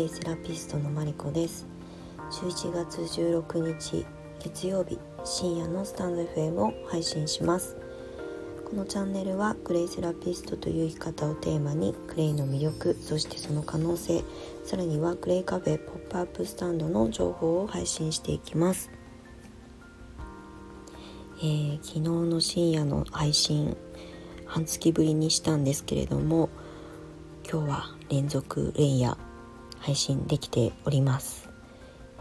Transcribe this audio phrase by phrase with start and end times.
[0.00, 1.66] レイセラピストのマリコです。
[2.30, 4.06] 11月16日
[4.42, 7.76] 月曜日深夜のスタンド FM を配信します。
[8.64, 14.24] このチャンネルはクレイセラピストという生き方をテーマにクレイの魅力そしてその可能性
[14.64, 18.90] さらにはクレイカフェポップアップスタンドの情報を配信していきます。
[21.40, 23.76] えー、昨日の深夜の配信
[24.46, 26.48] 半月ぶりにしたんですけれども
[27.46, 29.18] 今日は連続連夜
[29.80, 31.48] 配信できております。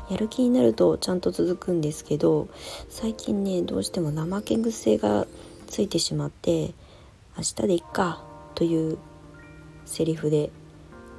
[0.10, 2.50] やる気になるとちゃんと続くんですけど
[2.90, 5.28] 最近ねどうしても怠け癖が
[5.68, 6.74] ついてしまって
[7.38, 8.24] 明日でいっか
[8.56, 8.98] という
[9.86, 10.50] セリフで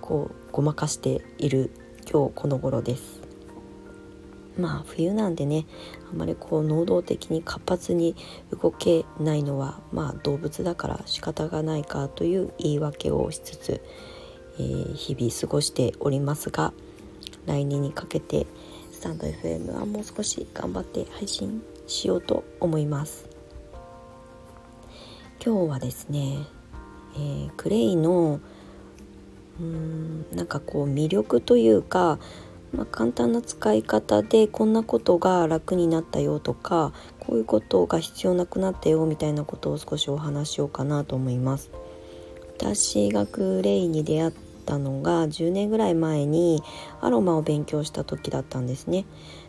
[0.01, 1.71] こうごまかしている
[2.11, 3.21] 今日この頃です。
[4.59, 5.67] まあ冬なんでね
[6.13, 8.17] あまりこう能動的に活発に
[8.61, 13.81] 動けないのはまあ動物だから仕方がないかという言い訳をしつつ、
[14.61, 16.75] えー、日々過ごしておりますが
[17.47, 18.47] 来年にかけて
[18.93, 23.27] スタンド FM はもう少し頑張って配信しようと思います
[25.43, 26.47] 今日はですね、
[27.15, 28.41] えー、クレイの
[29.59, 32.19] うーんなんかこう魅力というか
[32.73, 41.73] まあ、簡単な使い方でこんなことが楽になったよとかこういうことが必要なくなったよみたいなことを少しお話しようかなと思います。
[42.61, 46.63] 私がクレイに出会ったのが10年ぐらい前に
[47.01, 49.05] アロマを勉強した時だったんですね。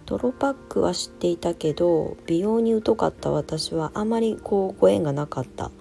[0.05, 5.71] トロパックは知っていたけど美容に疎かった私はあまりこうご縁がなかった。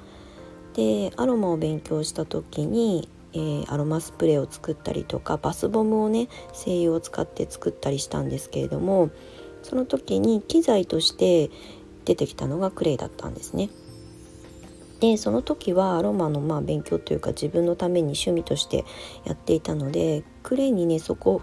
[0.75, 9.11] でアロマを勉強した時にえー、アロマスプレーを作ったりとかバスボムをね精油を使って作ったりしたんですけれども
[9.63, 11.51] その時に機材として
[12.05, 13.69] 出てきたのがクレイだったんですね。
[15.01, 18.85] でその時はアロマのまあ勉強というか自分のために趣味として
[19.25, 21.43] やっていたのでクレイにねそこ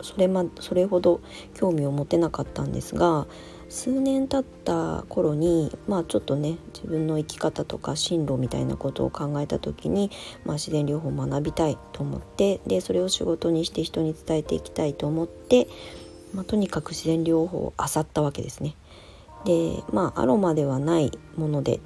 [0.00, 1.20] それ,、ま、それほど
[1.54, 3.26] 興味を持てなかったんですが
[3.68, 10.10] 数年経った頃にまあちょっとね自分の生き方とか進路みたいなことを考えた時に、
[10.44, 15.68] まあ、自然療法を学びたいと思ってでそれを仕事にして人に伝えていきたいと思って、
[16.32, 18.74] まあ、とにかく自然療法を漁ったわけですね。
[19.44, 21.80] でまあアロマではないもので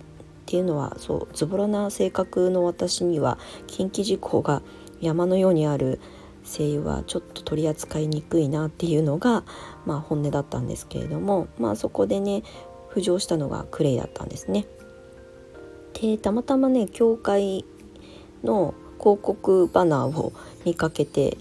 [0.53, 4.61] っていうのはそうズボラな性格の私には近畿事項が
[5.01, 5.99] 山のようにある
[6.45, 9.45] 精油はちょっと取り扱いにくいなっていうのが、
[9.87, 12.43] まあ、本音だったんですけれども、まあ、そこでね
[12.93, 14.67] 浮上したのがクレイだったんですね。
[15.95, 17.65] でたまたまね教会
[18.45, 20.35] の広告バナーを
[20.67, 21.39] 見かけて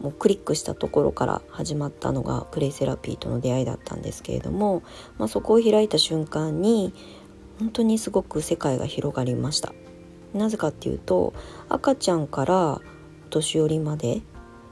[0.00, 4.82] もうクリックしたところから始まったのがクレイセラピーとの出会いだったんですけれども、
[5.18, 6.94] まあ、そこを開いた瞬間に
[7.62, 9.72] 本当にすごく世界が広がりました。
[10.34, 11.32] なぜかっていうと
[11.68, 12.80] 赤ちゃんから
[13.30, 14.20] 年寄りまで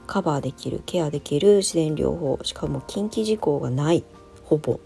[0.07, 4.03] カバーできるケアできる自然療法しかも近畿事項がない
[4.43, 4.79] ほぼ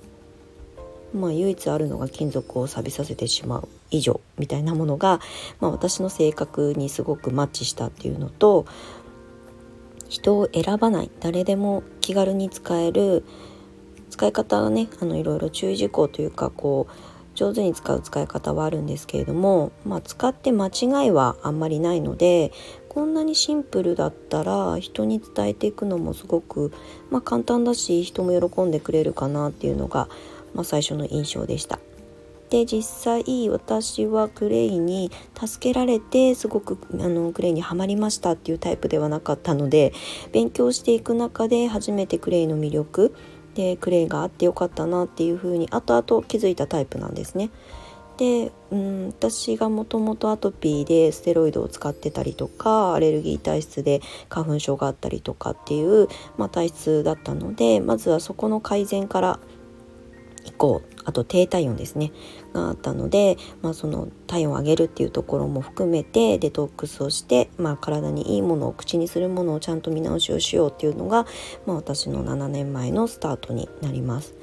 [1.13, 5.19] まあ唯一あるのが金属を錆びさせてしまう以上みたいなものが、
[5.59, 8.65] まあ、私の性格にすごくマッチしたっていうのと
[10.09, 13.23] 人を選ばない誰でも気軽に使える
[14.09, 22.51] 使い方はねあのいろいろ注意事項というかこう上手に使う使い方はあるんですけれども、まあ、使って間違いはあんまりないので
[22.89, 26.71] こんなにシンプルだったら人に伝えていくのもすごく、
[27.11, 30.07] まあ、簡単だし人も喜んでくれるかなっていうのが、
[30.53, 31.79] まあ、最初の印象でした。
[32.49, 39.93] で実際私はクレイに助けられてすごくあのクレイにはまりましたっていうタイプではなかったので
[40.31, 43.15] 勉強していく中で初めてクレイの魅力
[43.55, 47.49] でクレイがあってよかったなっていうふうに後々気づいたタイプなんですね。
[48.17, 56.07] で、うん、私がもともとアトピーでステロイドを使ってたりとかアレルギー体質で花粉症があったりとかっていう、
[56.37, 59.39] まあ、体質だったのでまずはそこの改善から
[60.45, 62.11] 以降あと低体温ですね
[62.53, 71.25] があったので、まあ、その体温を上げるっていうところも含めてデトックスをして、まあ、体にいいものを口にするものをちゃんと見直しをしようっていうのが、
[71.65, 74.35] まあ、私の7年前のスタートになります。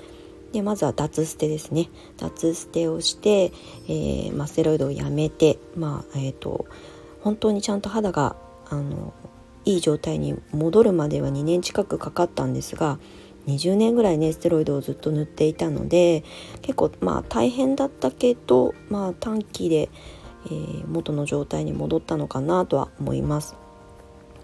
[0.52, 1.88] でまずは脱ステですね
[2.18, 3.52] 脱ステをして、
[3.88, 6.66] えー、まあ、ステロイドをやめて、まあえーと、
[7.22, 8.36] 本当にちゃんと肌が
[8.68, 9.14] あの
[9.64, 12.98] いい状態に戻るまでは2年近くかかったんですが
[13.46, 16.24] 20年ぐらいねステロイドをずっと塗っていたので
[16.60, 19.90] 結構まあ大変だったけど、まあ、短期で、
[20.46, 23.61] えー、元の状態に戻ったのかなとは思います。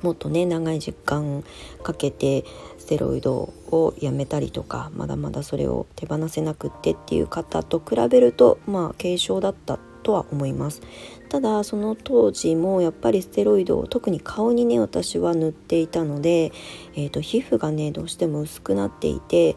[0.03, 1.45] もっとね長い時間
[1.83, 2.45] かけて
[2.79, 10.81] ステロイドをやめたりとかまだまだそれを手放せなくってっていう方と比べるとまあ軽症だったとは思います。
[11.29, 16.53] ただその当時もやっぱりステロイドを特に顔にね私は塗っていたので、
[16.95, 19.57] えーと、皮膚がねどうしても薄くなっていて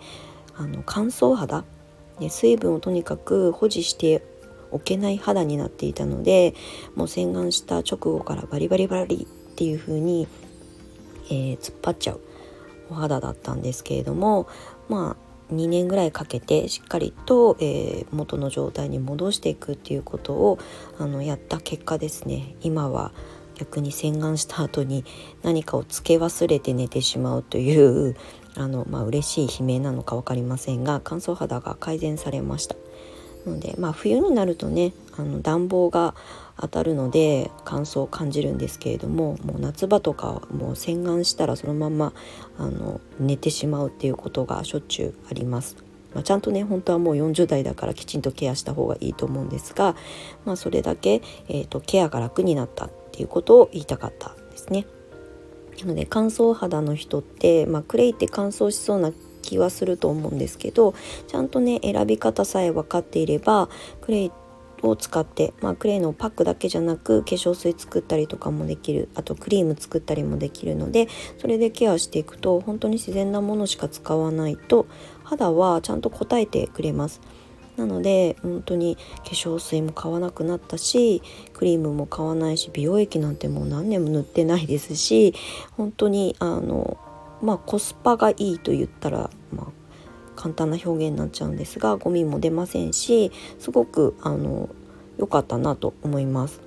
[0.58, 1.64] あの乾燥肌
[2.20, 4.24] で水分をとにかく保持して
[4.72, 6.54] おけない肌になっていたので
[6.96, 10.28] もう洗顔した直後からバリバリバリっていう風に、
[11.26, 12.22] えー、突っ張っちゃう
[12.90, 14.48] お肌だったんですけれども
[14.90, 20.60] まあ2年ぐらいかけてしっかりと、えー、元の状態に戻していくっていうことを
[20.98, 23.12] あのやった結果ですね今は
[23.56, 25.06] 逆に洗顔した後に
[25.44, 28.16] 何かをつけ忘れて寝てしまうという
[28.56, 32.76] あのまあ嬉しい悲鳴なのか分かりませんが乾燥肌が改善されました。
[33.46, 36.16] のでまあ冬になるとねあの暖房が
[36.60, 42.14] 当たるので乾燥を感じるんですけれどももう夏場とかもう洗顔したらそのまま
[42.58, 45.76] あの寝てしまうっていうことがしょっちゅうあります。
[46.14, 49.96] まあ、ちゃんとね本当はもう40代だからきちんとケアした方がいいと思うんですが、
[50.46, 54.86] まあ、それだけ、えーと、ケアが楽になったっていうことを言いたかったですね。
[55.80, 59.12] なので乾燥肌の人って、まあ、クレイって乾燥しそうな
[59.42, 60.94] 気はすると思うんですけど
[61.28, 63.70] ちゃんとね選び方さえ分かっていれば
[64.02, 64.32] クレイ
[64.82, 71.08] を使って、まあ、クレイのパックだけじゃなく化粧水作ったりとかもできるあとクリーム作ったりもできるので
[71.38, 74.88] それでケアしていくと本当に自然なものしか使わないと
[75.24, 77.22] 肌はちゃんと応えてくれます。
[77.78, 81.24] なので本当に化粧水も買わなくなったし
[81.54, 85.34] クリームも買わないし美容液なんてもう何年も塗ってないですし
[85.78, 86.98] 本当にあの
[87.42, 89.66] まあコスパがいいと言ったら、まあ、
[90.36, 94.70] 簡単な表現になっちゃうんですがゴミも出ませんしすごくあの
[95.18, 96.62] 良かったなと思います。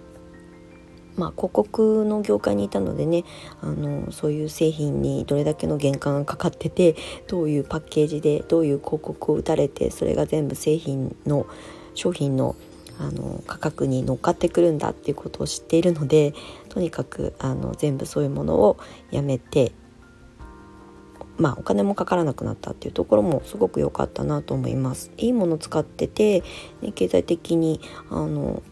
[1.17, 3.25] まあ、広告の業界にいたのでね
[3.61, 6.97] あのそういう製品にどれだけの原価がかかってて
[7.29, 11.47] どういうパッケージでどういう広告を打たれてそれが全部製品の
[11.95, 12.57] 商品の
[12.99, 16.33] あの価格に乗っかってくるんだっていうことを知っているので
[16.69, 18.77] とにかくあの全部そういうものを
[19.11, 19.73] やめて
[21.37, 25.11] まあ、お金もかからなくなったっていうところもすごく良かったなと思います。
[25.17, 26.43] いいもの使ってて、
[26.81, 28.63] ね、経済的にあの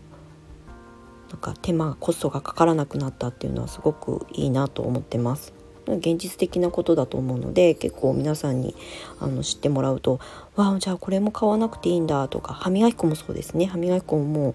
[1.31, 5.55] なんか手間コストがかからなくなったっていうのはすごくいいなと思ってます。
[5.87, 8.75] 現実的なことだと思うので結構皆さんに
[9.19, 10.21] あの知ってもらうと
[10.55, 14.55] 「わあじゃあこれも買わなくていいんだ」とか歯磨き粉もそうですね歯磨き粉ももう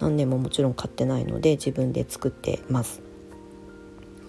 [0.00, 3.05] 何年ももちろん買ってないので自分で作ってます。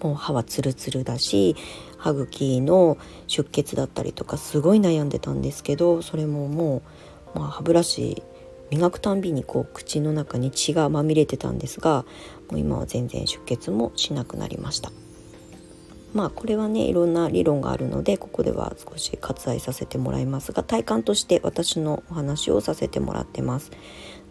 [0.01, 1.55] もう歯はツルツルだし
[1.97, 2.97] 歯茎の
[3.27, 6.81] 出血だったりとかすごい悩んでたんですけどそれもも
[7.35, 8.23] う、まあ、歯ブラシ
[8.69, 12.05] 磨くたんびにこう口の中に血がまみれてたんですが
[12.49, 14.91] もう今は全然出血もしなくなりました。
[16.13, 23.71] まあこれはねいろんな理論があるのでここでは少し割愛させてもらいますが体感として私のお話をさせてもらってます。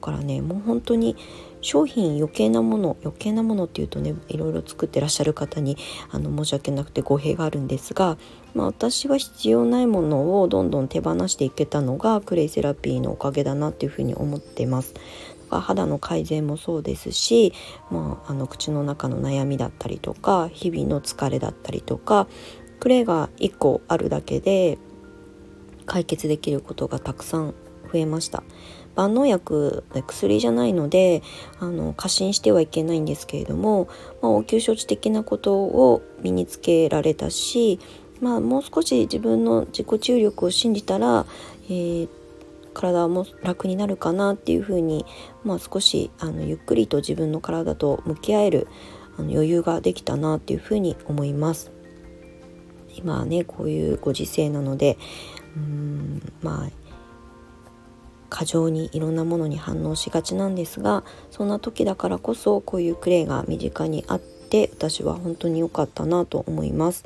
[0.07, 1.17] からねもう本当に
[1.61, 5.77] 商品余計なもの余計なものっていうとねいろいろ作ってらっしゃる方に
[6.13, 8.17] あの申し訳なくて語弊があるんですが、
[8.55, 14.95] まあ、私は必要ないものをどんどん手放していけたのがクレイセラピーのおかげだなっていうふうに思ってます。
[15.49, 17.53] 肌の改善もそうですし、
[17.91, 22.27] まあ、あの口の中の悩みだったりとか日々の疲れだったりとか
[22.81, 24.77] クレイが1個あるだけで
[25.85, 27.55] 解決できることがたくさん
[27.93, 28.43] 増えました
[28.97, 31.23] 万能薬薬じゃないので
[31.61, 33.89] あの過信してはいけないんですけれども、
[34.23, 37.79] まあ、応急処置的なことを身につけられたし、
[38.21, 41.27] まあ、もう少し自分の自己注力を信じたら、
[41.67, 42.09] えー、
[42.73, 45.05] 体も楽になるかなっていうふうに、
[45.45, 48.67] まあ、少しあのゆっくりと自分の体と向き合える
[49.19, 51.71] あの余裕ができたなっていうふうに思います。
[52.97, 54.97] 今はねこういうご時世なので
[55.55, 56.86] うんまあ
[58.29, 67.05] 過剰にいろんなものに反応しがちなんですがそんな時だからこそこういうクレイが身近にあって私は本当に良かったなと思います、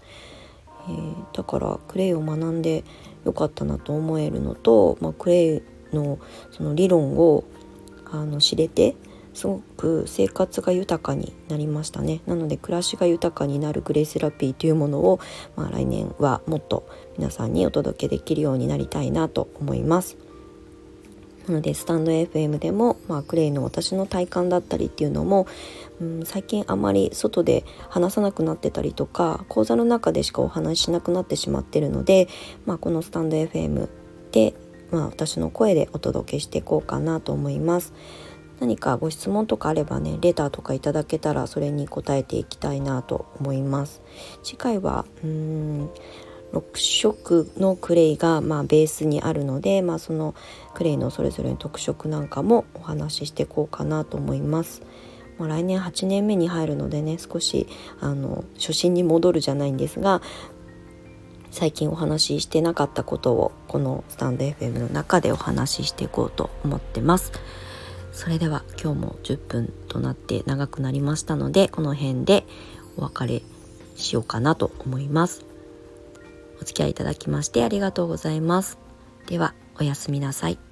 [0.89, 2.85] えー、だからクレイを学んで
[3.25, 5.63] 良かったなと思えるのと、まあ、クレイ
[5.93, 6.19] の
[6.51, 7.45] その理論を
[8.07, 8.97] あの知れて
[9.35, 15.21] すごく生活が豊かになりましたねなので暮らしが豊かになるグレイセラピーというものを、
[15.57, 20.30] まあ、来年はもっと皆さんにお届けできるようになりたいなと思います。
[21.51, 25.49] なのでスタンド FM でも、まあ、クレイの私の体感だったりっていうのも、
[26.01, 32.29] うん、最近あまり外で話さなくなってたりとか講座の中でしかお話ししなくなってしまってるので、
[32.67, 33.89] まあ、このスタンド FM
[34.31, 34.55] で、
[34.93, 37.93] まあ、私の声でお届けしていこうかなと思います。
[38.61, 44.03] 何かご質問とかあればねレターとかいただけたらそれに答えていきたいなと思います
[44.43, 45.89] 次回はうん
[46.53, 50.35] 6色のクレイがまあベースにあるので、まあ、その
[50.75, 54.83] クレイのそれぞれの特色なんかもお話ししていこうかなと思います。
[55.39, 57.67] もう来年8年目に入るのでね少し
[58.01, 60.21] あの初心に戻るじゃないんですが
[61.51, 67.33] 最近お話ししてなかったことをこのスタンド FM の中でお話ししていこうと思ってます。
[68.13, 72.45] それでは今日も10分となって長くなりましたのでこの辺で
[72.97, 73.43] お別れ
[73.97, 75.50] しようかなと思います。
[76.61, 78.79] お付き合いいただきましてありがとうございます。
[79.27, 80.70] ではおやすみなさい。